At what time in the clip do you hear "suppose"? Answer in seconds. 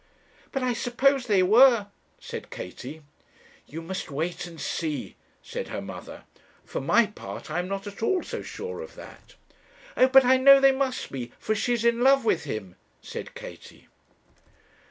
0.73-1.27